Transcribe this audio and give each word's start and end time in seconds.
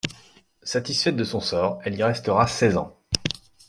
Satisfaite 0.63 1.15
de 1.15 1.23
son 1.23 1.39
sort, 1.41 1.77
elle 1.85 1.93
y 1.95 2.01
restera 2.01 2.47
seize 2.47 2.75
ans. 2.75 2.97